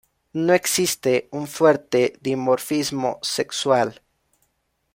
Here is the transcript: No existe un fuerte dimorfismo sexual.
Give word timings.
No 0.33 0.53
existe 0.55 1.29
un 1.31 1.45
fuerte 1.45 2.17
dimorfismo 2.21 3.19
sexual. 3.21 4.01